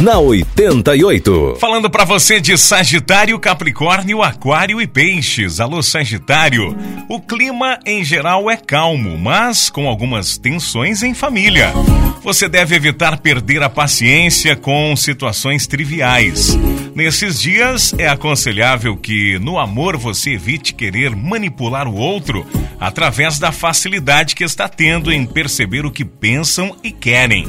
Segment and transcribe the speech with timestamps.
[0.00, 1.58] Na 88.
[1.60, 5.60] Falando para você de Sagitário, Capricórnio, Aquário e Peixes.
[5.60, 6.74] Alô, Sagitário.
[7.06, 11.74] O clima em geral é calmo, mas com algumas tensões em família.
[12.22, 16.56] Você deve evitar perder a paciência com situações triviais.
[16.94, 22.46] Nesses dias, é aconselhável que no amor você evite querer manipular o outro
[22.80, 27.46] através da facilidade que está tendo em perceber o que pensam e querem.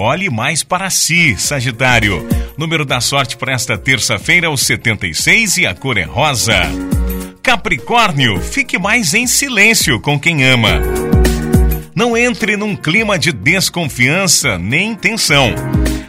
[0.00, 2.24] Olhe mais para si, Sagitário.
[2.56, 6.54] Número da sorte para esta terça-feira é o 76 e a cor é rosa.
[7.42, 10.80] Capricórnio, fique mais em silêncio com quem ama.
[11.96, 15.52] Não entre num clima de desconfiança nem tensão.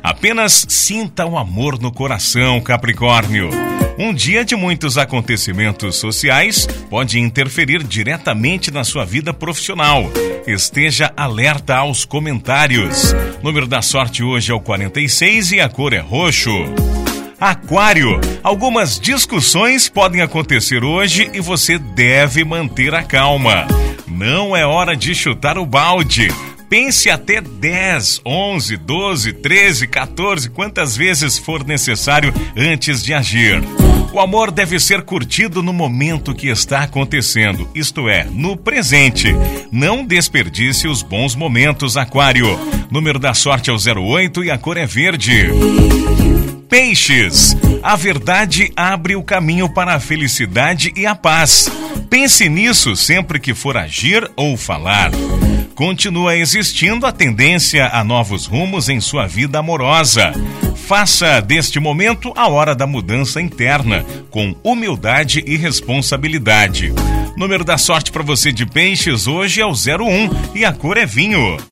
[0.01, 3.49] Apenas sinta o amor no coração, Capricórnio.
[3.97, 10.09] Um dia de muitos acontecimentos sociais pode interferir diretamente na sua vida profissional.
[10.47, 13.13] Esteja alerta aos comentários.
[13.43, 16.49] Número da sorte hoje é o 46 e a cor é roxo.
[17.39, 23.67] Aquário, algumas discussões podem acontecer hoje e você deve manter a calma.
[24.07, 26.29] Não é hora de chutar o balde.
[26.69, 33.59] Pense até 10, 11, 12, 13, 14, quantas vezes for necessário antes de agir.
[34.13, 39.27] O amor deve ser curtido no momento que está acontecendo, isto é, no presente.
[39.71, 42.47] Não desperdice os bons momentos, Aquário.
[42.91, 45.47] Número da sorte é o 08 e a cor é verde.
[46.69, 47.57] Peixes.
[47.81, 51.71] A verdade abre o caminho para a felicidade e a paz.
[52.11, 55.11] Pense nisso sempre que for agir ou falar
[55.79, 60.33] continua existindo a tendência a novos rumos em sua vida amorosa.
[60.75, 66.91] Faça deste momento a hora da mudança interna, com humildade e responsabilidade.
[67.37, 71.05] Número da sorte para você de peixes hoje é o 01 e a cor é
[71.05, 71.57] vinho.